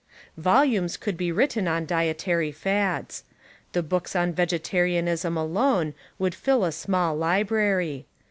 [0.39, 3.23] Volumes could be written on dietary fads;
[3.73, 8.07] the books on vege tarianism alone would fill a small library.